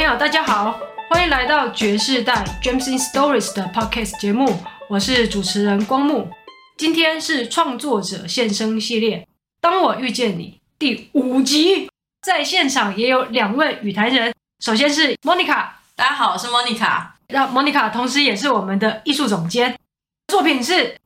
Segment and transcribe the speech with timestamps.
[0.00, 4.58] 朋友，大家好，欢迎来到爵士代 James in Stories 的 Podcast 节目，
[4.88, 6.26] 我是主持人光木。
[6.78, 9.28] 今天是创作者现身系列，
[9.60, 11.90] 当我遇见你第五集，
[12.22, 14.34] 在现场也有两位与谈人，
[14.64, 19.76] 首先是 Monica，大家好，我是 Monica，那 Monica 同时也是我们的艺术总监，
[20.28, 20.96] 作品是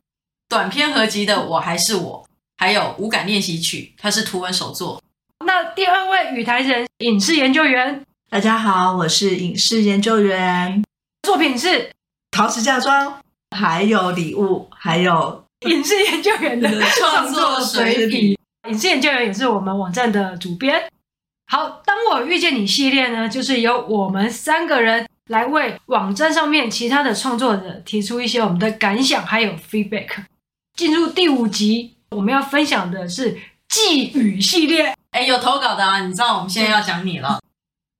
[0.48, 2.24] 短篇合集的《我还是我》，
[2.58, 5.02] 还有无感练习曲，它是图文手作。
[5.44, 8.06] 那第二位与谈人，影视研究员。
[8.34, 10.82] 大家好，我是影视研究员。
[11.22, 11.88] 作品是
[12.32, 13.20] 陶瓷嫁妆，
[13.56, 18.36] 还有礼物，还有影视研究员的 创作水笔。
[18.68, 20.82] 影视研究员也是我们网站的主编。
[21.46, 30.08] 好，当我遇见你系列呢，就是由我们三个人来为网站上面其他的创作者提出一些我们的感想，还有 feedback。
[30.76, 33.38] 进入第五集，我们要分享的是
[33.68, 34.92] 寄语系列。
[35.12, 37.38] 哎，有投稿的啊，你知道我们现在要讲你了。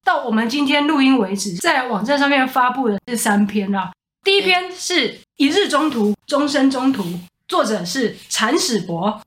[0.04, 3.90] 到我们今天录音为止，在网站上面发布的是三篇啦。
[4.22, 7.02] 第一篇是一日中途，终身中途，
[7.48, 9.20] 作者是铲屎博。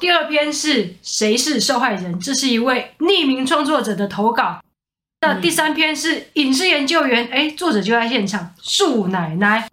[0.00, 2.18] 第二篇是谁是受害人？
[2.18, 4.60] 这是一位匿名创作者的投稿。
[5.20, 9.68] 那第三篇是影视研究员，哎，作者就在现场，树奶奶。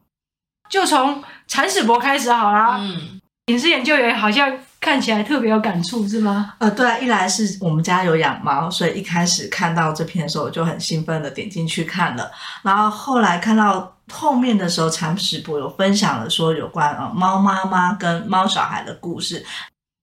[0.69, 2.77] 就从铲屎博开始好啦。
[2.79, 4.59] 嗯，影视研究员好像。
[4.81, 6.55] 看起来特别有感触，是吗？
[6.57, 12.29] 呃，对啊，一来是我们家有养猫，所以一开始看到这篇的时候，我就很兴奋的点进去看了。
[12.63, 19.45] 然后后来看到后面的时候，铲屎伯有分享了说有关呃猫妈妈跟猫小孩的故事。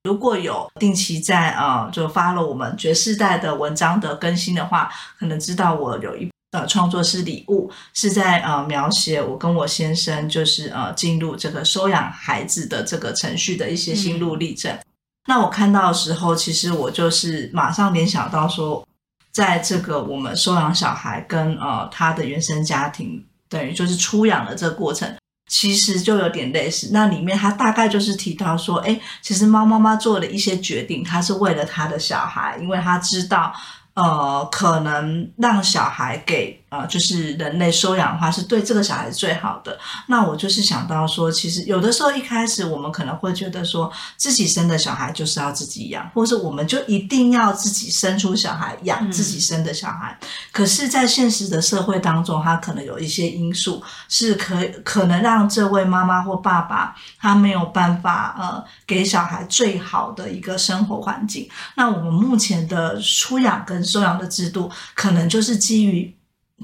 [0.04, 6.30] 如果有定期在呃就发了我们觉世代的文章的更新的话，可能知道我有一。
[6.52, 14.72] 呃，创作是礼物，是在呃描写我跟我先生就是呃进入这个收养孩子的这个程序的一些心路历程。
[14.72, 14.80] 嗯。
[15.26, 18.82] 那我看到的时候，其实我就是马上联想到说，
[19.30, 25.14] 在这个我们收养小孩跟呃他的原生家庭等于就是出养的这个过程，
[25.50, 26.88] 其实就有点类似。
[26.92, 33.52] 那里面他大概就是提到说，哎，其实猫妈妈做了一些决定，他是为了他的小孩，因为他知道。
[33.98, 39.78] 呃，可能让小孩给呃，就是人类收养的话，是对这个小孩最好的。
[40.06, 50.18] 那我就是想到说，其实有的时候一开始我们可能会觉得说，自己生的小孩就是要自己养，或是我们就一定要自己生出小孩养自己生的小孩。
[50.20, 50.28] 嗯。
[50.52, 61.48] 可是，在现实的社会当中，他可能有一些因素是可可能让这位妈妈或爸爸他没有办法呃，给小孩最好的一个生活环境。
[61.76, 66.14] 那我们目前的出养跟收养的制度，可能就是基于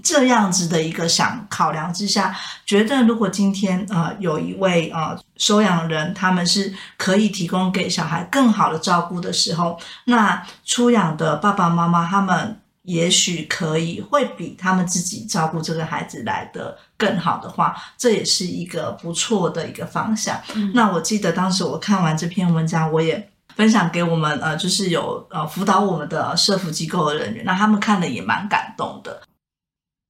[0.03, 2.35] 这样子的一个想考量之下，
[2.67, 20.41] 觉得如果今天呃有一位呃收养人，他们是可以提供给小孩更好的照顾的时候，那出养的爸爸妈妈他们也许可以会比他们自己照顾这个孩子来的更好的话，这也是一个不错的一个方向。
[20.55, 20.73] 嗯。
[20.75, 23.31] 那我记得当时我看完这篇文章，我也。
[23.57, 29.23] 分享给我们呃，就是有呃辅导我们的社福机构的人员，那他们看了也蛮感动的。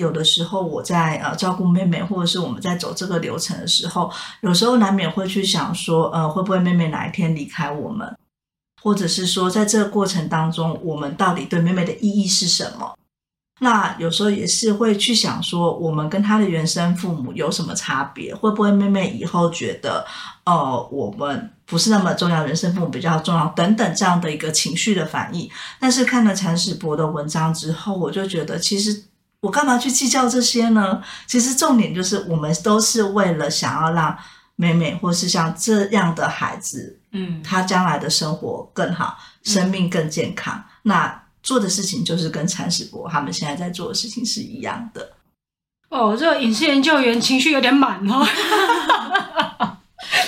[0.05, 4.11] 有的时候我在呃照顾妹妹，或者是我们在走这个流程的时候，
[4.43, 8.17] 有时候难免会去想说，呃，会不会妹妹哪一天离开我们，
[8.83, 12.95] 或者是说在这个过程当中，我们到底对妹妹的意义是什么？
[13.61, 18.35] 那有时候也是会去想说，我们跟她的原生父母有什么差别？
[18.35, 20.05] 会不会妹妹以后觉得，
[20.45, 25.49] 呃，我们不是那么重要，原生父母比较重要，等等这样的一个情绪的反应。
[25.79, 29.05] 但是看了铲屎博的文章之后，我就觉得，其实
[29.45, 31.03] 我干嘛去计较这些呢？
[31.27, 34.17] 其实重点就是，我们都是为了想要让
[34.57, 40.55] 美美，或是像这样的孩子，嗯，他将来的生活更好，生命更健康。
[40.57, 41.21] 嗯、那。
[41.45, 45.13] 做的事情就是跟铲屎伯他们现在在做的事情是一样的。
[45.91, 48.27] 哦，这个影视研究员情绪有点满哦。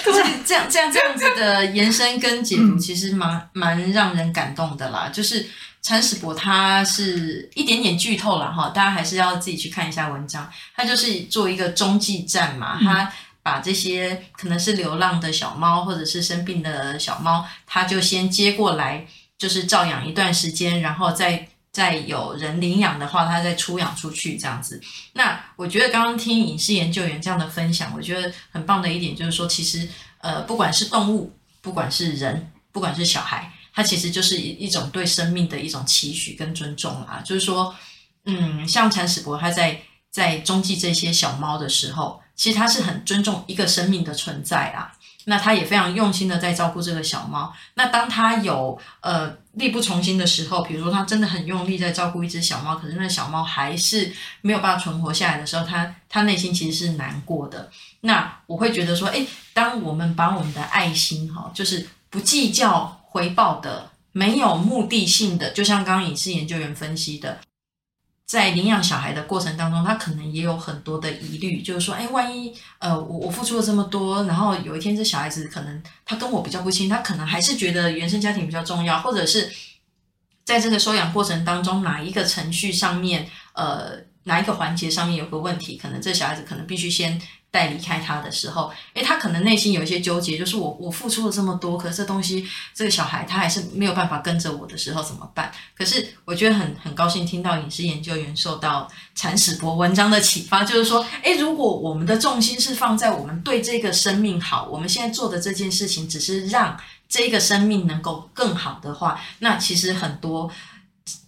[0.04, 0.12] 这
[0.44, 5.08] 这样这样这样子的延伸跟解读，其实蛮蛮让人感动的啦。
[5.10, 5.46] 就是
[5.86, 10.50] 铲屎博他是一点点剧透了哈，大家还是要自己去看一下文章。
[10.74, 13.12] 他就是做一个中继站嘛，他
[13.44, 19.06] 把这些可能是流浪的小猫或者是生病的小猫，他就先接过来。
[19.38, 24.80] 就是照养一段时间，然后再再有人领养的话，他再出养出去这样子。
[25.12, 29.86] 那我觉得刚刚听影视研究员这样的分享，我觉得很棒的一点就是说，其实
[30.22, 37.22] 呃，不管是动物，不管是人，不管是小孩，它其实就是一一种对生命的一种期许跟尊重啊。
[37.22, 37.72] 就是说，
[38.24, 44.92] 嗯，像铲屎伯他在在中继这些小猫的时候，其实他是很尊重一个生命的存在啊。
[45.28, 47.52] 那他也非常用心的在照顾这个小猫。
[47.74, 57.68] 那当他有呃力不从心的时候，比如说他真的很用力在照顾一只小猫，可是那小猫还是没有办法存活下来的时候，他他内心其实是难过的。
[58.02, 67.38] 那我会觉得说，诶，当我们把我们的爱心哈，就是不计较回报的，没有目的性的，就像刚刚影视研究员分析的。
[68.26, 79.50] 在领养小孩的过程当中，他可能也有很多的疑虑，就是说，哎，万一呃，我我付出了这么多，然后有一天这小孩子可能他跟我比较不亲，他可能还是觉得原生家庭比较重要，或者是
[80.44, 83.92] 在这个收养过程当中哪一个程序上面，呃，
[84.26, 87.20] 哪一个环节上面有个问题，可能这小孩子可能必须先。
[87.48, 95.50] 带离开他的时候，诶，他可能内心有一些纠结，就是我我付出了这么多，可是这东西这个小孩他还是没有办法跟着我的时候怎么办？
[95.74, 110.50] 可是我觉得很很高兴听到影视研究员受到铲屎博文章的启发，就是说，诶，如果我们的重心是放在我们对这个生命好，我们现在做的这件事情只是让这个生命能够更好的话，那其实很多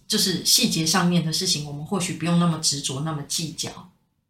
[0.09, 3.69] 就是细节上面的事情，我们或许不用那么执着，那么计较。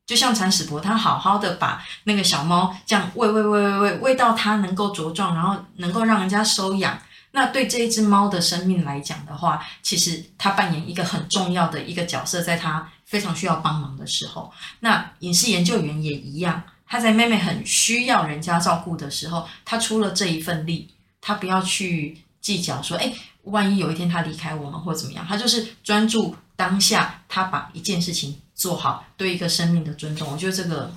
[0.05, 6.99] 就像铲屎伯，他好好的把那个小猫这样喂喂喂喂喂喂到它能够茁壮，然后能够让人家收养。
[7.31, 14.51] 那对这一只猫的生命来讲的话，其实它扮演一个很重要的一个角色，在它非常需要帮忙的时候。
[14.79, 20.91] 那影视研究员也一样，他在妹妹很需要人家照顾的时候，他出了这一份力，
[21.21, 23.13] 他不要去计较说，哎，
[23.49, 28.35] 万一有一天他离开我们或怎么样，他就是专注当下，他把一件事情。
[28.59, 30.91] 做好对一个生命的尊重，我觉得这个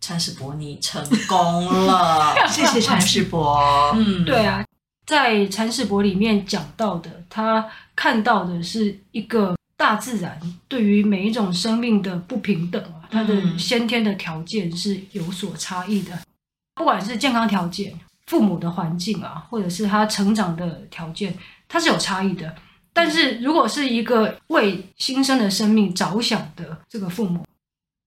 [0.00, 3.90] 铲屎伯你成功了， 谢谢铲屎伯。
[3.96, 4.64] 嗯，对啊，
[5.04, 16.16] 在铲屎伯里面讲到的，他看到的是一个大自然对于每一种生命的不平等啊，它的先天的条件是有所差异的，
[16.76, 21.36] 不管是健康条件、父母的环境啊，或者是他成长的条件，
[21.68, 22.52] 它是有差异的。
[22.92, 27.44] 但是，如果是一个为新生的生命着想的这个父母，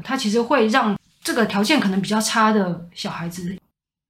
[0.04, 3.56] 他其实会让这个条件可能比较差的小孩子，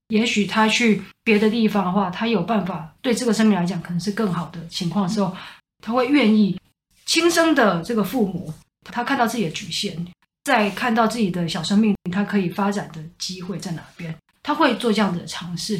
[0.07, 5.35] 也许他去别的地方的话，他有办法对这个生命来讲可能是更好的情况的时候，
[5.83, 6.59] 他会愿意
[7.05, 8.51] 亲生的这个父母，
[8.85, 9.95] 他看到自己的局限，
[10.45, 15.79] 在看到自己的小生命他可以发展的机会在哪边，他会做这样的尝试。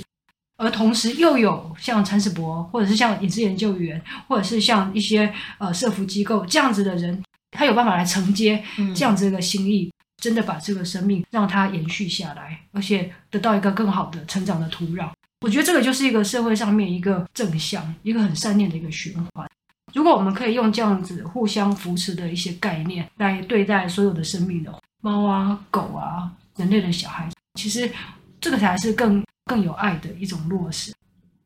[0.62, 7.20] 而同时又有像铲屎伯，或者是像隐士研究员，或者是像一些呃社福机构这样子的人，
[7.50, 8.64] 他有办法来承接
[8.96, 15.10] 这样子一个心意，嗯、真的把这个生命让它延续下来，而且得到一个更好的成长的土壤。
[15.44, 19.50] 我觉得这个就是一个社会上面一个正向、一个很善念的一个循环。
[19.96, 24.72] 如果我们可以用这样子互相扶持的一些概念来对待所有的生命的
[25.02, 27.92] 猫啊、狗啊、人类的小孩，其实
[28.40, 29.24] 这个才是更。
[29.52, 30.94] 更有爱的一种落实，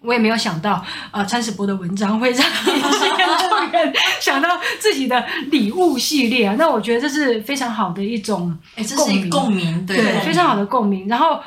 [0.02, 6.56] 我也没有想到啊，呃、铲屎博的文章会让隐士研究员想到自己的礼物系列啊。
[6.60, 11.08] 那我觉得这是非常好的一种，哎，这是一共鸣，对，对，非常好的共鸣。
[11.08, 11.42] 然后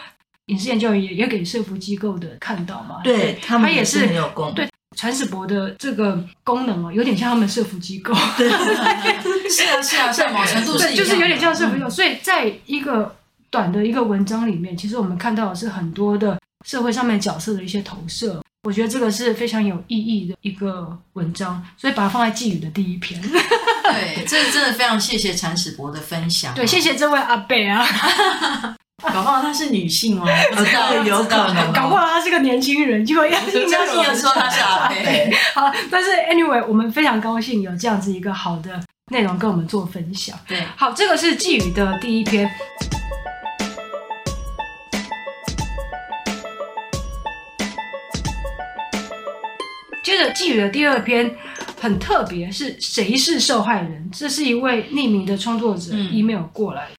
[0.47, 4.53] 影视研究员也也给社福机构的看到嘛，对，对他们也是很有功。
[4.53, 8.51] 对，铲屎博的这个功能哦，有点像他们社福机构， 对，
[9.49, 11.87] 是啊，是啊，在某程度是，就是有点像社福机构。
[11.87, 13.15] 嗯、所以在一个
[13.51, 16.39] 短的一个文章里面，其实我们看到的是很多的
[16.69, 18.41] 社会上面角色的一些投射。
[18.65, 23.19] 我觉得这个是非常有意义的一个文章，所以把它放在寄语的第一篇。
[23.23, 26.53] 对，这真的非常谢谢铲屎博的分享。
[26.55, 27.87] 对，谢谢这位阿贝啊。
[29.01, 31.73] 搞不好她是女性哦，不知道 有可能。
[31.73, 35.33] 搞不好她是个年轻人，结果要硬要说她是阿贝。
[35.55, 38.79] 好，但是 anyway，我们非常高兴有这样子一个好的
[39.13, 40.37] 内容跟我们做分享。
[40.47, 42.51] 对，好，这个是寄语的第一篇。
[50.19, 51.33] 接着寄语的第二篇
[51.81, 54.11] 很特别，是谁是受害人？
[54.11, 56.89] 这是一位匿名的创作者 email 过来。
[56.89, 56.99] 嗯、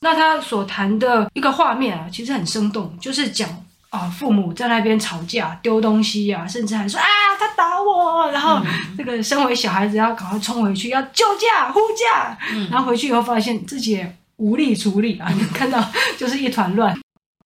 [0.00, 3.48] 那他所谈的一个画面啊，其实很生动，就是讲
[3.90, 7.06] 啊，父母在那边吵架、丢东西呀、啊，甚至还说啊，
[7.38, 8.28] 他打我。
[8.32, 8.60] 然后
[8.98, 12.36] 这个身为小孩子要赶快冲回去，要救驾、呼驾。
[12.52, 15.80] 嗯、然后回去以后发现自己也无力处理啊，你 看到
[16.18, 16.98] 就是一团乱。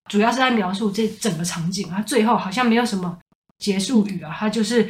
[0.09, 3.15] 主要是在描述这整个场景啊，最后好像没有什么。
[3.57, 4.89] 结束语啊，他就是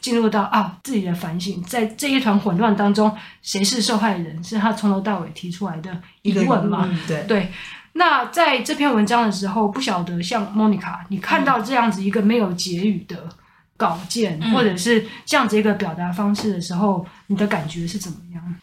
[0.00, 4.42] 进入到啊自己的反省，在这一团混乱当中，谁是受害人？
[4.44, 6.88] 是他从头到尾提出来的疑问嘛？
[7.06, 7.52] 对对。
[7.94, 13.28] 那在这篇文章的时候，不晓得像 Monica，你看到这样子一个没有结语的
[13.76, 18.56] 稿件，嗯、或者是这样子一个表达方式的时候，你的感觉是怎么样？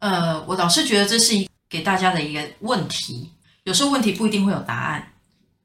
[0.00, 3.30] 呃，我老是觉得这是一给大家的一个问题，
[3.64, 5.08] 有时候问题不一定会有答案。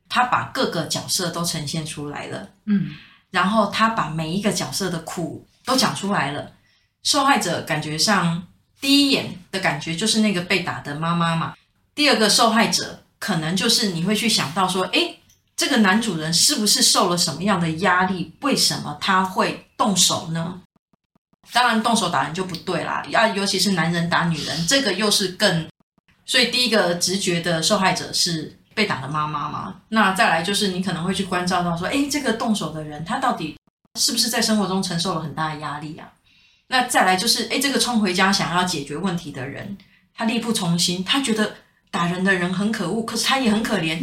[0.08, 2.92] 他把各个角色都呈现出来了，嗯，
[3.32, 6.52] 然后他把每一个角色的苦都讲出来了。
[7.04, 8.48] 受害者感觉上
[8.82, 11.56] 第一眼的感觉就是那个被打的妈妈嘛，
[11.96, 15.20] 第二个受害者可能就是你会去想到说，诶，
[15.56, 18.36] 这个男主人是不是受了什么样的压力？
[18.42, 20.62] 为什么他会动手呢？
[21.52, 25.68] 当然，动手打人就不对啦，要，尤其是男人打女人，这个又是更……
[26.26, 28.59] 所以第一个直觉的受害者是。
[28.80, 33.58] 被打的妈妈嘛，那再来就是你可能会去关照到说，诶，这个动手的人他到底
[34.00, 36.08] 是不是在生活中承受了很大的压力啊？
[36.68, 39.78] 那再来就是，诶，这个冲回家想要解决问题的人，
[40.16, 41.56] 他力不从心，他觉得
[41.92, 44.00] 打人的人很可恶，可是他也很可怜。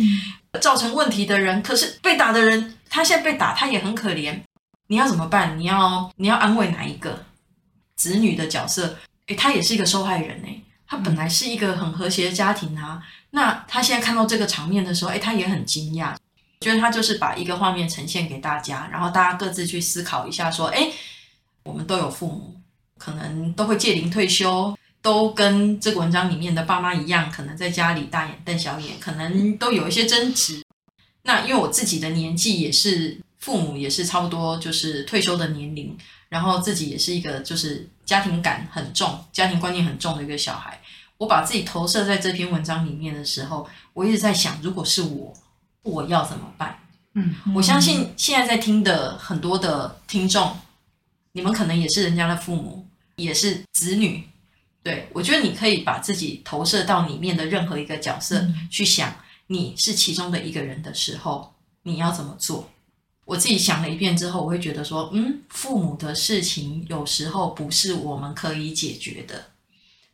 [0.61, 4.39] 造成问题的人，可是被打的人，他现在被打，他也很可怜。
[4.89, 5.59] 你要怎么办？
[5.59, 7.25] 你要你要安慰哪一个？
[7.97, 13.03] 子女的角色，诶，他也是一个受害人诶，他本来是一个很和谐的家庭啊。
[13.37, 16.17] 那他现在看到这个场面的时候，诶，他也很惊讶，
[16.63, 20.91] 觉得他就是把一个画面呈现给大家，然后大家各自去思考一下，说，诶，
[21.63, 22.59] 我们都有父母，
[22.97, 30.65] 可能都会届龄退休，都跟这个文章里面的爸妈一样，可能在家里大眼瞪小眼，可能都有一些争执。
[31.25, 35.95] 那因为我自己的年纪也是父母，也是差不多就是退休的年龄，
[36.31, 40.81] 然后自己也是一个就是家庭感很重、家庭观念很重的一个小孩。
[41.19, 45.33] 我把自己投射在这篇文章里面的时候，我一直在想，如果是我，
[45.83, 46.79] 我要怎么办？
[47.15, 50.55] 嗯，我相信现在在听的很多的听众，
[51.33, 54.23] 你们可能也是人家的父母，也是子女。
[54.83, 59.13] 对，我觉得你可以把自己投射到里面的任何一个角色，嗯，去想
[59.47, 62.69] 你是其中的一个人的时候，你要怎么做？
[63.25, 69.47] 我自己想了一遍之后，我会觉得说，嗯，父母的事情有时候不是我们可以解决的。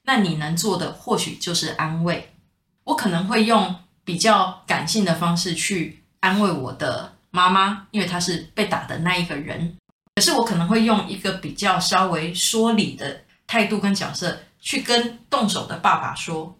[0.05, 2.35] 那你能做的或许就是安慰。
[2.85, 9.77] 我可能会用比较感性的方式去安慰我的妈妈，因为她是被打的那一个人。
[10.17, 16.55] 可是我可能会用一个比较稍微说理的态度跟角色去跟动手的爸爸说：“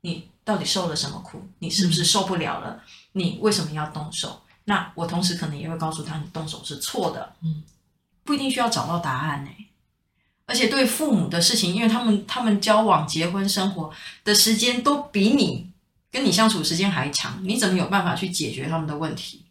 [0.00, 1.42] 你到底受了什么苦？
[1.58, 2.80] 你是不是受不了了？
[3.12, 7.62] 你为什么要动手？”那我同时可能也会告诉他：“你动手是错的。”嗯，
[8.24, 9.50] 不一定需要找到答案呢。
[10.46, 13.90] 而且对父母的事情，因为他们他们交往、结婚、生活
[14.24, 15.70] 的时间都比你
[16.12, 19.42] 跟你相处时间还长，你怎么有办法去解决他们的问题？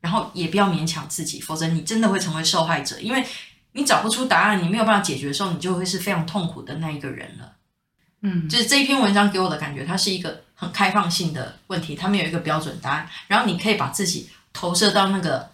[0.00, 3.24] 然后也不要勉强自己，否则你真的会成为受害者，因为
[3.72, 7.52] 你找不出答案，你没有办法解决的时候，你就会是非常痛苦的那一个人了。
[8.22, 15.50] 嗯，就是这一篇文章给我的感觉，它是一个很开放性的问题，它没有一个标准答案，然后你可以把自己投射到那个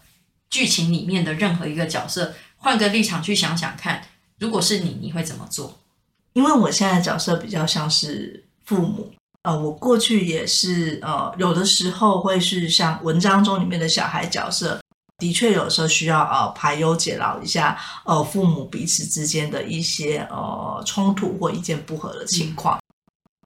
[0.48, 4.02] 剧情里面的任何一个角色，换个立场去想想看。
[4.38, 5.72] 如果是你，你会怎么做？
[6.32, 9.12] 因为我现在的角色比较像是父母，
[9.42, 14.80] 呃，我过去也是，呃，有的时候会是像文章中里面的小孩角色，
[15.18, 22.76] 的确有时候需要呃排忧解劳一下，呃，父母彼此之间的一些呃冲突或意见不合的情况。
[22.78, 22.80] 嗯。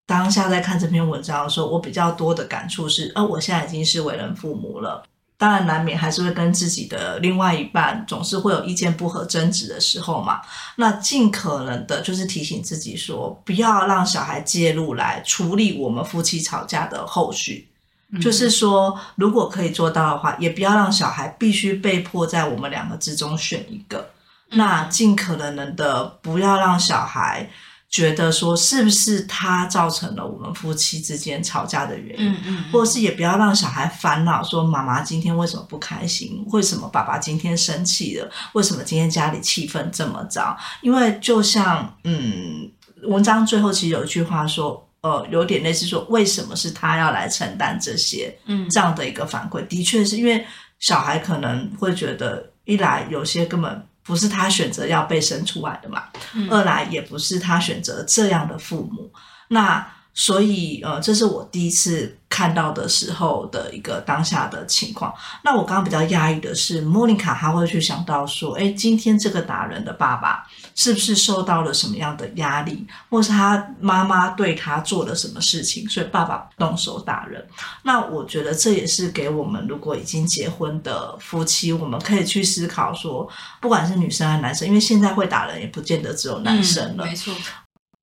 [0.07, 5.05] 当下在看这篇文章的时候，我比较多的感触是，呃，我现在已经是为人父母了。
[5.39, 10.41] 当然，难免还是会跟自己的另外一半总是会有意见不合、争执的时候嘛。
[10.75, 17.69] 那尽可能的，就是提醒自己说，不要让小孩介入来处理我们夫妻吵架的后续。
[18.11, 18.21] 嗯。
[18.21, 24.11] 就是说，如果可以做到的话，也不要让小孩必须被迫在我们两个之中选一个。
[24.51, 27.49] 那尽可能的，不要让小孩。
[27.91, 40.55] 觉得说是不是他造成了我们夫妻之间吵架的原因，嗯嗯，或者是也不要让小孩烦恼说妈妈今天为什么不开心，为什么爸爸今天生气了，为什么今天家里气氛这么糟？
[40.83, 42.71] 因为就像嗯，
[43.05, 50.45] 文章最后其实有一句话说，呃，有点类似说为什么是他要来承担这些，嗯，这样的一个反馈，的确是因为
[50.79, 53.83] 小孩可能会觉得一来有些根本。
[54.09, 59.13] 不是他选择要被生出来的嘛，嗯，二来也不是他选择这样的父母，
[59.49, 65.15] 那所以呃，这是我第一次看到的时候的一个当下的情况。
[65.45, 70.45] 那我刚刚比较压抑的是，莫妮卡她会去想到说，哎，今天这个打人的爸爸
[70.79, 77.45] 是不是受到了什么样的压力，或是他妈妈对他做了什么事情，所以爸爸动手打人？
[77.83, 83.29] 那我觉得这也是给我们如果已经结婚的夫妻，我们可以去思考说，
[83.61, 87.35] 不管是女生还是男生，因为现在会打人也不见得只有男生了，嗯，没错。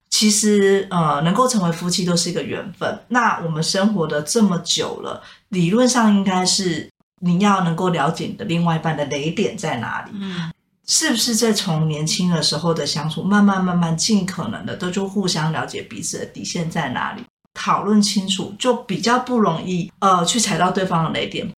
[0.10, 3.00] 其实，呃，能够成为夫妻都是一个缘分。
[3.08, 6.90] 那我们生活的这么久了，理论上应该是
[7.22, 10.52] 你要能够了解你的另外一半的雷点在哪里，嗯，
[10.88, 17.24] 是不是在从年轻的时候的相处，慢慢慢慢，尽可能的都就互相了解彼此的底线在哪里？
[17.54, 21.50] 讨论清楚，就比较不容易呃去踩到对方的雷点。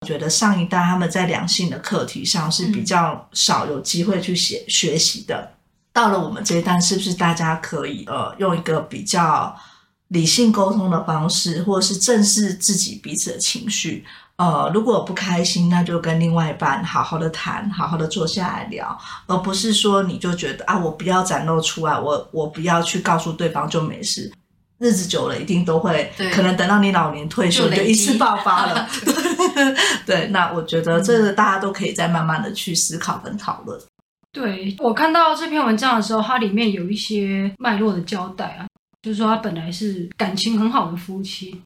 [0.00, 5.52] 我觉得上一代他们在两性的课题上是比较少有机会去写学习的。
[5.92, 9.56] 到了我们这一代，是不是大家可以呃用一个比较
[10.08, 14.04] 理性沟通的方式，或者是正视自己彼此的情绪？
[14.36, 24.30] 呃，如果不开心，那就跟另外一半好好的谈，好好的坐下来聊，而不是说你就觉得啊，我不要展露出来，我我不要去告诉对方就没事。
[24.78, 28.86] 日子久了，一定都会，可能等到你老年退休就一次爆发了。
[30.04, 33.80] 对，那我觉得这个大家都可以再慢慢的去思考跟讨论。
[34.32, 38.66] 对，我看到这篇文章的时候，它里面有一些脉络的交代啊，
[39.00, 41.58] 就是说他本来是感情很好的夫妻，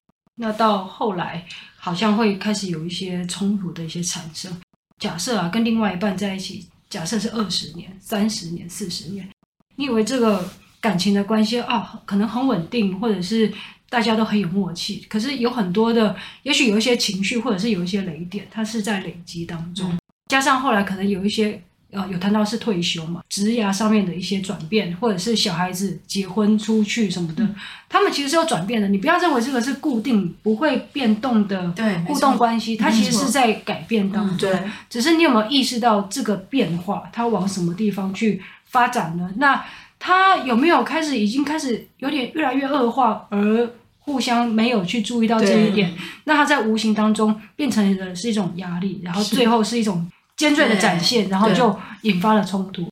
[0.42, 1.44] 那到后来
[1.76, 4.50] 好像会开始有一些冲突的一些产生。
[4.98, 9.28] 假设啊，跟另外一半在一起，假设是二十年、三十年、四十年，
[9.76, 13.52] 你以为这个感情的关系啊，可能很稳定，或者是
[13.90, 19.94] 大家都很有默契，可是有很多的，也许有一些情绪，或者是有一些雷点，它是在累积当中，
[20.28, 21.62] 加上后来可能有一些。
[21.92, 27.54] 呃，有谈到是退休嘛，职涯上面的一些转变，或者是小孩子结婚出去什么的，嗯、
[27.88, 28.88] 他们其实是有转变的。
[28.88, 31.74] 你不要认为这个是固定不会变动的
[32.06, 34.48] 互动关系，它其实是在改变当中。
[34.48, 39.28] 对，只是你有没有意识到这个变化，它往什么地方去发展呢？
[39.38, 39.64] 那
[39.98, 43.68] 它有没有开始已经开始有点越来越恶化，而
[43.98, 45.92] 互相没有去注意到这一点？
[46.22, 50.08] 那它在无形当中变成的是一种压力，然后最后是一种。
[50.40, 52.88] 尖锐的展现，然后就引发了冲突。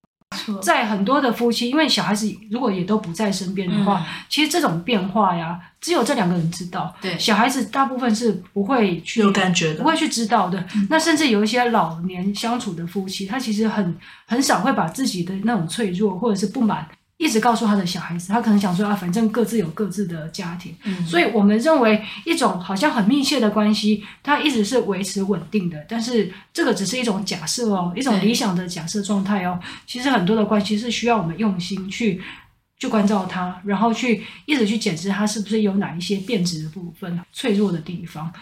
[0.61, 6.95] 在很多的夫妻，因为小孩子如果也都不在身边的话，嗯、其实这种变化呀，只有这两个人知道。
[7.01, 10.63] 对，小孩子大部分是不会去有感觉的，不会去知道的。
[10.75, 16.87] 嗯、那甚至有一些老年相处的夫妻，他其实很很少会把自己的那种脆弱或者是不满。
[17.19, 25.85] 一直告诉他的小孩子，他可能想说啊，反正各自有各自的家庭，嗯，所以我们认为一种好像很密切的关系，它一直是维持稳定的。
[25.89, 29.59] 但是这个只是一种假设哦，一种理想的假设状态哦。
[29.85, 32.23] 其实很多的关系是需要我们用心去
[32.79, 38.33] 去关照它，然后去一直去检视它是不是有哪一些变质的部分、脆弱的地方。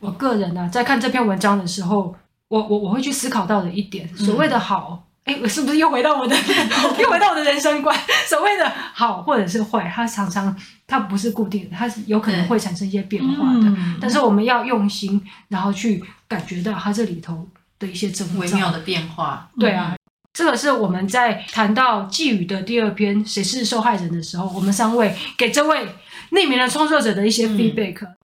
[0.00, 2.14] 我个人呢、啊，在看这篇文章的时候，
[2.48, 5.00] 我我我会去思考到的一点，所谓的好。
[5.00, 6.36] 嗯哎，我是不是又回到我的，
[7.00, 7.98] 又回到我的人生观？
[8.28, 13.62] 所谓的好或者是坏，它常常它不是固定的，它是有可能会产生一些变化的。
[13.64, 17.46] 嗯、但是我们要用心，然后去感觉到它这里头
[17.80, 19.50] 的一些真微妙的变化。
[19.58, 19.98] 对啊，嗯、
[20.32, 25.88] 这个是我们在谈到寄语的第二篇“谁是受害人”的时候，我们三位给这位
[26.30, 28.15] 匿名的创作者的一些 feedback，、嗯、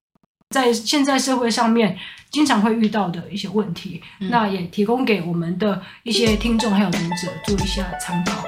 [0.53, 1.97] 在现在社会上面。
[2.33, 8.43] 经常会遇到的一些问题，嗯、那也提供给我们的一些听众还有读者做一下参考。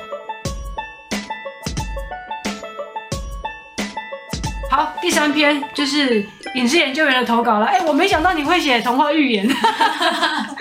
[4.72, 7.68] 好，第三篇就是影视研究员的投稿了。
[7.68, 9.48] 哎，我没想到你会写童话寓言，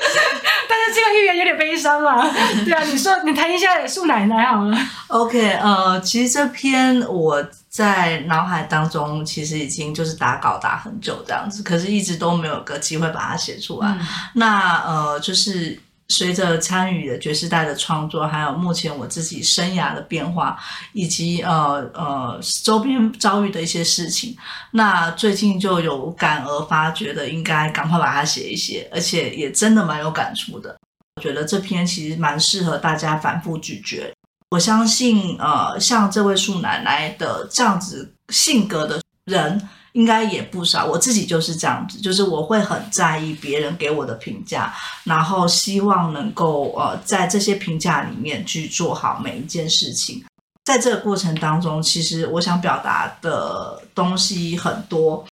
[0.94, 2.22] 这个预言有点悲伤啊。
[2.64, 4.78] 对啊，你说你谈一下树奶奶好了。
[5.08, 7.44] OK，呃，其实这篇我。
[7.74, 13.88] 在脑海当中，其实已经就是打稿打很久这样子，可是一直都没有个机会把它写出来。
[13.88, 15.76] 嗯、那呃，就是
[16.06, 20.56] 随着参与的爵士代的创作，还有目前我自己生涯的变化，
[20.92, 24.36] 以及呃呃周边遭遇的一些事情，
[24.70, 30.76] 那最近就有感而发，觉得应该赶快把它写一写，而且也真的蛮有感触的。
[31.16, 34.12] 我觉得这篇其实蛮适合大家反复咀嚼。
[34.50, 40.84] 我相信，呃，像这位树奶奶的这样子性格的人，应该也不少。
[40.84, 44.72] 我自己就是这样子，就是我会很在意别人给我的评价，
[45.04, 50.24] 然后希望能够呃，在这些评价里面去做好每一件事情。
[50.64, 55.24] 在这个过程当中，其实我想表达的东西很多。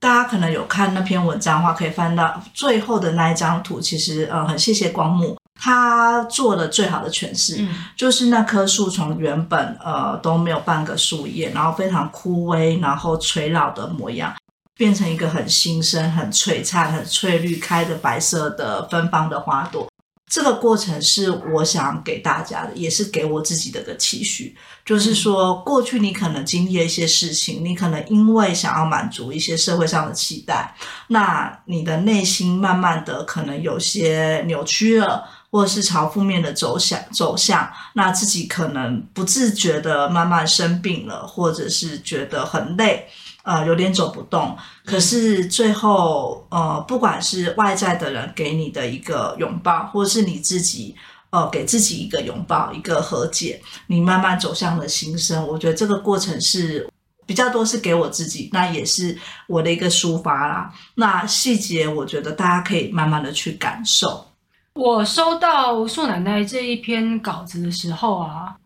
[0.00, 3.78] 大家可能有看那篇文章的话，可以翻到最后的那一张图。
[3.78, 5.36] 其实，呃，很谢谢光木。
[5.62, 14.34] 他做了最好的诠释，嗯、就是那棵树从原本呃都没有半个树叶，然后非常枯萎，然后垂老的模样，
[14.74, 19.86] 变成一个很新生、很璀璨、很翠绿、开的白色的芬芳的花朵。
[20.30, 24.56] 这个过程是我想给大家的，也是给我自己的个期许。
[24.84, 30.74] 就是说，过去你可能经历了一些事情，你可能因为想要满足一些社会上的期待，
[31.08, 35.28] 那你的内心慢慢的可能有些扭曲了。
[35.52, 43.08] 或者是朝负面的走向走向，那自己可能不自觉的慢慢生病了，或者是觉得很累，
[43.42, 44.56] 呃，有点走不动。
[44.84, 50.94] 可是最后，呃，不管是外在的人给你的一个拥抱，或是你自己，
[51.30, 55.46] 呃，给自己一个拥抱，一个和解，你慢慢走向了新生。
[55.46, 56.88] 我觉得这个过程是。
[57.26, 60.72] 比较多是给我自己，那也是我的一个抒发啦。
[60.96, 64.26] 那细节我觉得大家可以慢慢的去感受。
[64.74, 68.56] 我收到素奶奶这一篇稿子的时候啊，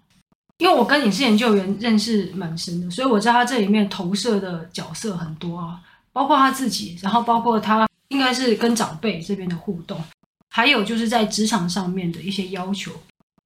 [0.58, 5.80] 因为我跟影视研究员认识蛮深的，所以我知他这里面投射的角色很多啊，
[6.12, 10.02] 包括他自己，然后包括他应该是跟长辈这边的互动，
[10.50, 12.92] 还有就是在职场上面的一些要求，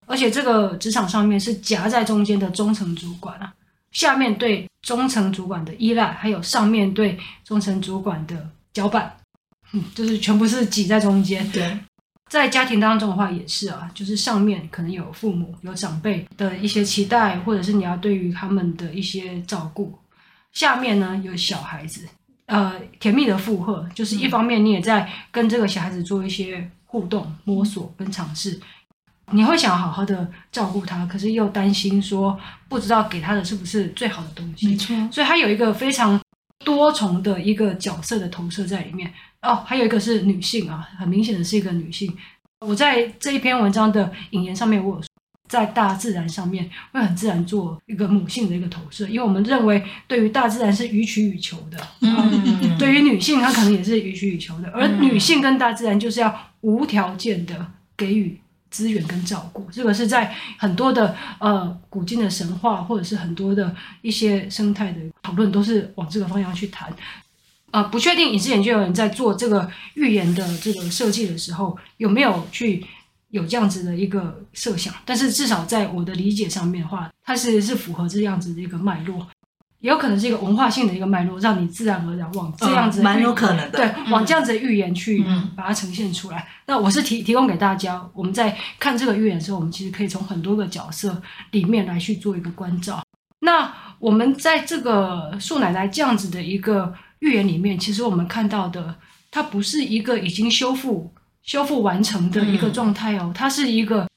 [0.06, 3.52] 而且这个职场上面是夹在中间的中层主管啊，
[3.90, 9.16] 下面对中层主管的依赖，还有上面对中层主管的交办，
[9.72, 11.78] 嗯，就是全部是挤在中间，对。
[12.28, 19.98] 在家庭当中的话，也是啊，就是上面可能有父母、有长辈的一些期待，或者是你要对于他们的一些照顾；
[20.52, 22.06] 下面呢有小孩子，
[22.46, 28.60] 呃，甜蜜的负荷，就是一方面你也在跟这个小孩子做一些互动、摸索跟尝试，
[29.32, 32.38] 你会想好好的照顾他，可是又担心说
[32.68, 34.68] 不知道给他的是不是最好的东西。
[34.68, 36.20] 没错，所以他有一个非常
[36.64, 39.10] 多重的一个角色的投射在里面。
[39.48, 42.14] 哦，还有一个是女性啊，很明显的是一个女性。
[42.60, 45.08] 我在这一篇文章的引言上面，我有说
[45.48, 58.38] 在大自然上面会很自然做一个母性的一个投射，因为我们认为对于大自然是予取予求的，嗯， 对于女性她可能也是予取予求的，而女性跟大自然就是要无条件的给予
[58.70, 66.92] 资源跟照顾，这个是在很多的呃古今的神话或者是很多的一些生态的讨论都是往这个方向去谈。
[67.70, 72.82] 呃，不确定影视研究员在做这个预言的这个设计的时候有没有去
[73.30, 79.26] 有这样子的一个设想，但是至少在我的理解上面的话，它是是符合这样子的一个脉络，
[79.80, 85.22] 也有可能是一个文化性的一个脉络，让你自然而然往这样子，蛮有可能的，对，往这样子的预言去
[85.54, 86.38] 把它呈现出来。
[86.38, 93.04] 嗯、那我是提提供给大家，我们在看这个预言的时候，我们其实可以从很多个角色里面来去做一个关照。
[93.40, 96.94] 那我们在这个树奶奶这样子的一个。
[97.20, 98.94] 预言里面，其实我们看到的，
[99.30, 104.08] 它不是一个已经修复、修复完成的一个状态哦，它是一个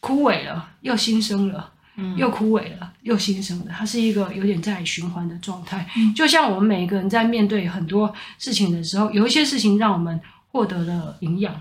[0.00, 1.72] 枯萎了又新生了，
[2.16, 5.86] 又枯萎了又新生的，它是一个有点在循环的状态。
[6.16, 11.54] 就像我们每一个人在面对很多事情的时候，有一些事情让我们获得了营养，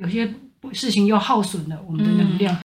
[0.00, 0.32] 有些
[0.72, 2.56] 事情又耗损了我们的能量，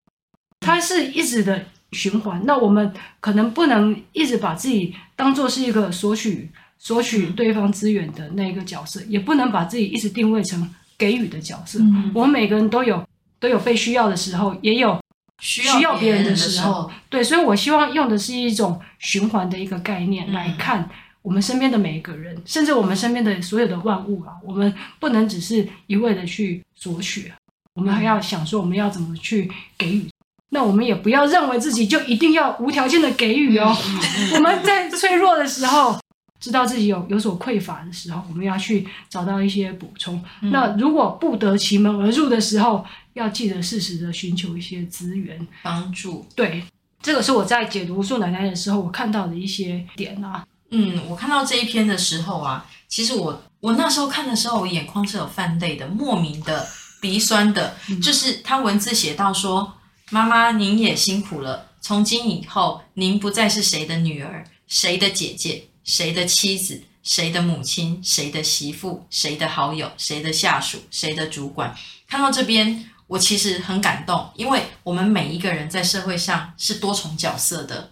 [0.60, 2.42] 它是一直的循环。
[2.46, 6.52] 那我们可能不能一直把自己当做是一个索取。
[6.86, 11.80] 索取对方资源的那个角色，也不能把自己一直定位成给予的角色。
[11.80, 13.02] 嗯、我们每个人都有
[13.40, 15.00] 都有被需要的时候，也有
[15.40, 16.92] 需要别人的时候。
[17.10, 20.90] 对，所以我希望用的是一种循环的一个概念来看
[21.22, 24.34] 我们身边的每一个人，嗯、甚至我们身边的所有的万物啊。
[24.46, 27.32] 我们不能只是一味的去索取，
[27.76, 30.06] 我们还要想说我们要怎么去给予。
[30.50, 33.74] 那我们也不要认为自己就一定要无条件的给予哦。
[34.36, 35.98] 我们在脆弱的时候。
[36.44, 40.22] 知道自己有有所匮乏的时候，我们要去找到一些补充。
[40.42, 46.28] 嗯、那如果不得其门而入的时候，要记得适时的寻求一些资源帮助。
[46.36, 46.62] 对，
[47.02, 50.46] 这个是我在解读素奶奶的时候，我看到的一些点啊。
[50.72, 56.68] 嗯，我看到这一篇的时候啊，其实我我那时候看的时候，我眼眶是有泛泪的，莫名的
[57.00, 57.78] 鼻酸的。
[57.90, 59.76] 嗯、就是他文字写到说
[60.12, 61.68] ：“妈妈，您也辛苦了。
[61.80, 71.76] 从今以后，您不再是谁的女儿，谁的姐姐。”谁的妻子，谁的母亲，谁的媳妇，谁的好友，谁的下属，谁的主管。
[72.08, 77.92] 看到这边，我其实很感动，因为我们每一个人在社会上是多重角色的，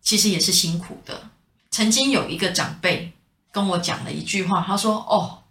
[0.00, 1.28] 其实也是辛苦的。
[1.70, 3.12] 曾经有一个长辈
[3.52, 5.42] 跟我讲了一句话，他说：“哦，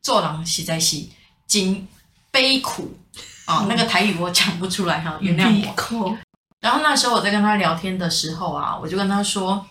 [0.00, 1.04] 做狼实在是
[1.46, 1.86] 真
[2.30, 2.96] 悲苦
[3.44, 3.58] 啊。
[3.58, 6.16] 哦”那个台语我讲不出来哈，原谅我。
[6.60, 9.66] 然后那时候我在跟他聊天的时候啊，我就跟他说。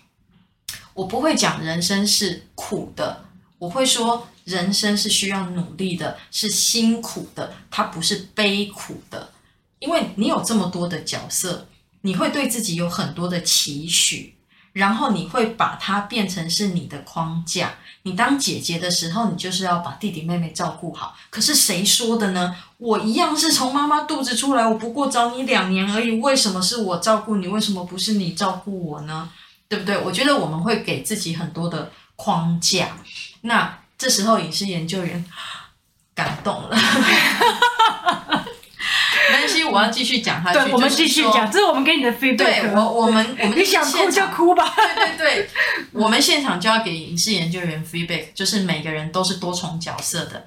[0.93, 3.25] 我不会讲人生是苦的，
[3.57, 9.31] 我会说人生是需要努力的，是辛苦的，它不是悲苦的。
[9.79, 11.67] 因为你有这么多的角色，
[12.01, 14.35] 你会对自己有很多的期许，
[14.71, 17.73] 然后你会把它变成是你的框架。
[18.03, 21.15] 你当姐姐的时候，你就是要把弟弟妹妹照顾好。
[21.29, 22.55] 可是谁说的呢？
[22.77, 27.47] 我一样是从妈妈肚子出来，我不过找你两年而已，为什么是我照顾你？
[27.47, 29.29] 为什么不是你照顾我呢？
[29.73, 29.97] 对不对？
[29.97, 32.89] 我觉得我们会给自己很多的框架，
[33.41, 35.25] 那这时候影视研究员
[36.13, 36.77] 感动了。
[39.31, 40.59] 没关系，我要继续讲下去。
[40.59, 42.37] 对，我们继续讲，这是我们给你的 feedback。
[42.37, 44.71] 对，我我们我们你想哭就哭吧。
[44.75, 45.49] 对对对，
[45.91, 50.45] 我们现场就要给影视研究员 feedback，就是每个人都是多重角色的，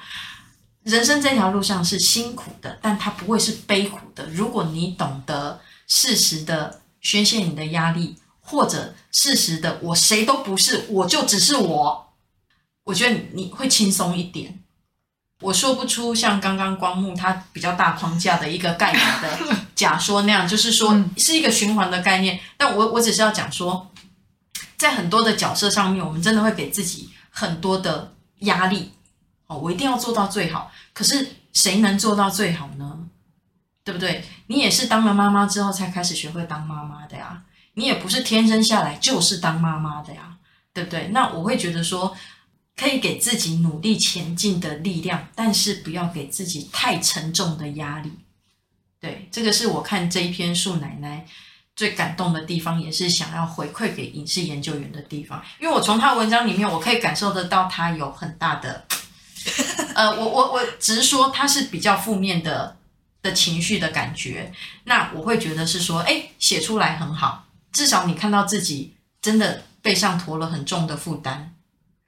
[0.85, 4.25] 人生这条路上是辛苦的，但它不会是悲苦的。
[4.31, 8.17] 如果你懂得适时的宣泄你的压力。
[8.47, 12.15] 或者事实的我谁都不是，我就只是我，
[12.85, 14.63] 我觉得你会轻松一点。
[15.41, 19.39] 我说不出像刚刚光幕它比较大框架的一个概念的
[19.75, 22.41] 假说那样，就是说是一个循环的概念。
[22.57, 23.91] 但我我只是要讲说，
[24.79, 28.93] 在很多的角色上面，我们真的会给自己很多的压力。
[29.47, 30.73] 哦，我一定要做到最好。
[30.95, 32.99] 可是谁能做到最好呢？
[33.85, 34.25] 对不对？
[34.47, 37.43] 你也是当了妈妈之后才开始学会当妈妈的呀。
[37.79, 40.39] 你也不是天生下来就是当妈妈的呀，
[40.73, 41.09] 对不对？
[41.09, 42.17] 那我会觉得说，
[42.75, 48.11] 可以给自己努力前进的力量，但是不要给自己太沉重的压力。
[48.99, 51.27] 对，这个是我看这一篇树奶奶
[51.75, 55.43] 最感动的地方，也是想要回馈给影视研究员的地方。
[55.61, 58.87] 因为我从他文章里面，我可以感受得到他有很大的，
[59.95, 62.75] 呃，我我我直说他是比较负面的。
[63.23, 64.53] 的情绪的感觉，
[64.85, 67.45] 那我会觉得是说，哎，写出来很好，
[67.77, 71.53] 至少你看到自己真的背上驮了很重的负担，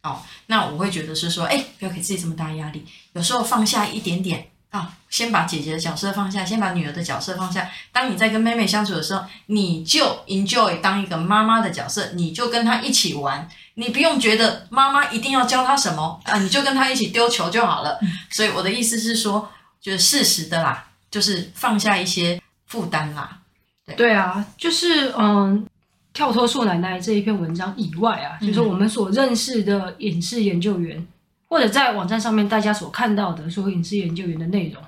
[0.03, 7.71] 哦，那我会觉得是说，哎，不要给自己这么大压力，有时候放下一点点啊，哦，先把姐姐的角色放下，先把女儿的角色放下。
[7.93, 18.01] 当你在跟妹妹相处的时候，你就 enjoy 当一个妈妈的角色，你就跟她一起玩，你不用觉得妈妈一定要教她什么啊，你就跟她一起丢球就好了。
[18.31, 19.51] 所以我的意思是说，
[19.83, 20.87] 就是适时的啦。
[21.11, 23.41] 就是放下一些负担啦，
[23.89, 23.97] 对。
[23.97, 25.67] 对啊，就是嗯，
[26.13, 31.07] 跳脱树奶奶这一篇文章以外啊，嗯、就是我们所认识的影视研究员，
[31.49, 34.83] 或者在网站上面大家所看到的所有影视研究员的内容，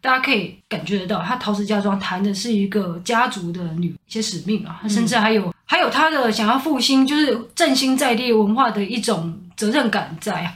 [0.00, 10.54] 大家可以感觉得到，他陶瓷家庄谈的是一个家族的女一些使命啊，甚至还有、嗯、还有他的想要复兴，就是振兴在地文化的一种责任感在啊。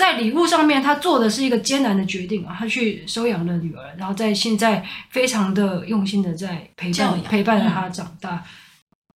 [0.00, 8.42] 在礼物上面，他做的是一个艰难的决定啊，他去收养了女儿，然后在现在非常的用心的在陪伴陪伴着她长大。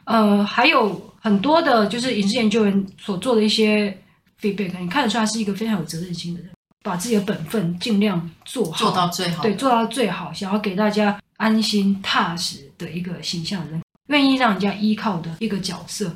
[0.05, 3.97] 呃，还有很多的，就是影视研究员所做的一些
[4.39, 6.51] feedback，你看得出来是一个非常有责任心的人，
[6.83, 16.15] 把自己的本分尽量做好，做到最好，对，做到最好，想要给大家安心踏实的一个形象的人，愿意让人家依靠的一个角色。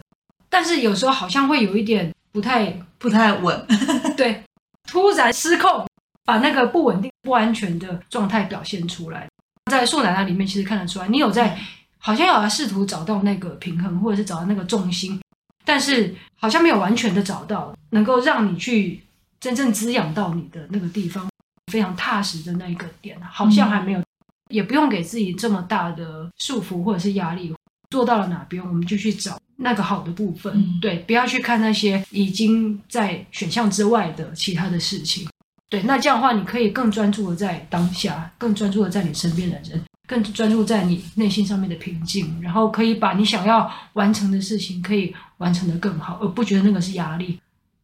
[0.50, 3.66] 但是有时候好像会有一点不太不太稳，
[4.14, 4.42] 对。
[4.88, 5.86] 突然失控，
[6.24, 9.28] 把那个不稳定、不安全的状态表现出来。
[9.70, 11.58] 在树奶奶里面，其实看得出来，你有在，
[11.98, 15.20] 好像有在试图找到那个平衡，或者是找到那个重心，
[15.64, 19.02] 但是好像没有完全的找到，能够让你去
[19.38, 21.28] 真正滋养到你的那个地方，
[21.70, 24.02] 非常踏实的那一个点，好像还没有，
[24.50, 27.54] 也不用给自己这么大的束缚或者是压力。
[27.90, 30.52] 做到了哪边，我们就去找那个好的部分。
[30.54, 35.28] 嗯、对，不要去看那些已经在选项之外的其他的事情。
[35.68, 47.38] 对，那这样的话，你可以更专注的在当下，更专注的在你身边的人，更专注在你内心上面的平静，然后可以把你想要完成的事情可以完成的更好，而不觉得那个是压力。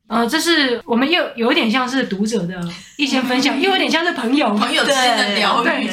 [0.07, 2.59] 呃，这是我们又有一点像是读者的
[2.97, 5.87] 一些分享，又有点像是朋友朋友之间的疗愈。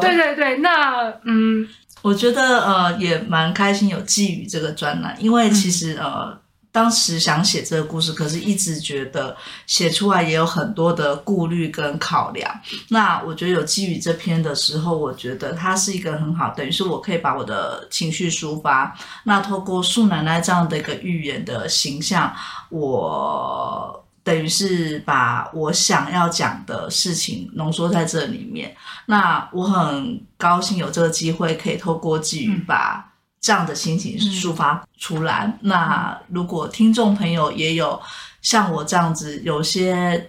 [0.00, 1.68] 对对对，那嗯。
[2.02, 6.38] 我觉得呃也蛮开心有寄语这个专栏，因为其实呃
[6.70, 12.48] 当时想写这个故事，可是一直觉得写出来也有很多的顾虑跟考量。
[12.90, 18.96] 那我觉得有寄语这篇的时候，我觉得它是一个很好，等于是我可以把我的情绪抒发。
[19.24, 22.32] 那透过树奶奶这样的一个寓言的形象，
[22.68, 24.05] 我。
[24.26, 28.74] 等于是把我想要讲的事情浓缩在这里面。
[29.06, 35.46] 那我很高兴有这个机会，可以透过寄语把这样的心情抒发出来。
[35.46, 38.02] 嗯、那如果听众朋友也有
[38.42, 40.28] 像我这样子有些。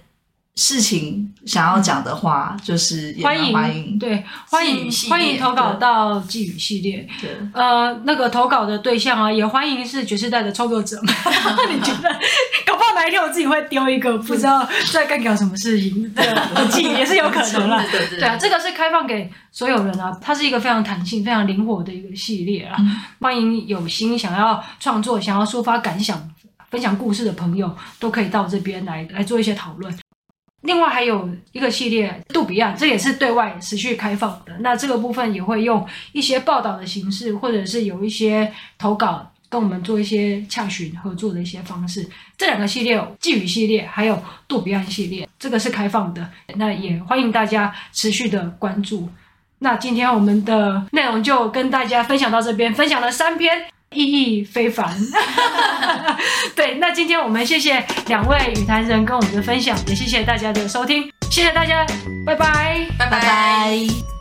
[0.58, 7.08] 事情想要讲的话，嗯、就是也欢迎欢迎对欢迎欢迎投稿到寄语系列。
[7.22, 11.00] 对，呃，那个投稿的对象啊，也欢迎是爵士代的创作者。
[11.72, 12.10] 你觉得，
[12.66, 17.86] 搞不好哪一天我自己会丢一个不知道在干搞什么事情的寄语，也是有可能啦。
[17.92, 22.76] 对对对，对啊，这个是开放给所有人啊，它是一个非常弹性、非常灵活的一个系列啊。
[22.80, 26.28] 嗯、欢迎有心想要创作、想要抒发感想、
[26.72, 29.96] 分享故事的朋友，都可以到这边来来做一些讨论。
[30.62, 34.58] 另外还有一个系列杜比亚，这也是对外持续开放的。
[34.60, 42.10] 那这个部分也会用一些报道的形式，或者是有一些投稿跟我们做一些洽询合作的一些方式。
[42.36, 46.28] 这两个系列，寄语系列还有杜比亚系列，这个是开放的。
[46.56, 49.08] 那也欢迎大家持续的关注。
[49.60, 53.68] 那今天我们的内容就跟大家分享到这边，分享了三篇。
[53.94, 54.96] 意义非凡，
[56.56, 61.86] 对，那今天我们谢谢两位与谈人跟我们的分享，也谢谢大家的收听，谢谢大家，
[62.26, 64.17] 拜拜，拜拜。